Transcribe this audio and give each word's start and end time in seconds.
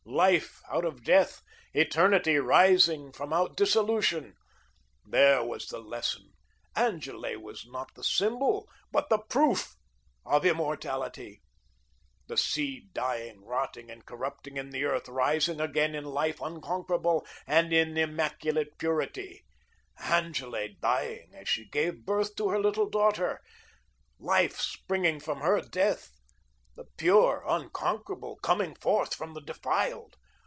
Life 0.03 0.61
out 0.69 0.83
of 0.83 1.03
death, 1.05 1.41
eternity 1.73 2.35
rising 2.35 3.13
from 3.13 3.31
out 3.31 3.55
dissolution. 3.55 4.35
There 5.05 5.43
was 5.43 5.67
the 5.67 5.79
lesson. 5.79 6.33
Angele 6.75 7.39
was 7.41 7.65
not 7.65 7.93
the 7.95 8.03
symbol, 8.03 8.67
but 8.91 9.09
the 9.09 9.19
PROOF 9.19 9.75
of 10.25 10.45
immortality. 10.45 11.41
The 12.27 12.35
seed 12.35 12.93
dying, 12.93 13.45
rotting 13.45 13.89
and 13.89 14.05
corrupting 14.05 14.57
in 14.57 14.71
the 14.71 14.83
earth; 14.83 15.07
rising 15.07 15.61
again 15.61 15.95
in 15.95 16.03
life 16.03 16.41
unconquerable, 16.41 17.25
and 17.47 17.71
in 17.71 17.95
immaculate 17.97 18.77
purity, 18.77 19.45
Angele 19.99 20.75
dying 20.81 21.31
as 21.33 21.47
she 21.47 21.67
gave 21.69 22.05
birth 22.05 22.35
to 22.35 22.49
her 22.49 22.59
little 22.59 22.89
daughter, 22.89 23.39
life 24.19 24.59
springing 24.59 25.19
from 25.21 25.39
her 25.39 25.61
death, 25.61 26.11
the 26.73 26.85
pure, 26.97 27.43
unconquerable, 27.45 28.37
coming 28.37 28.73
forth 28.75 29.13
from 29.13 29.33
the 29.33 29.41
defiled. 29.41 30.15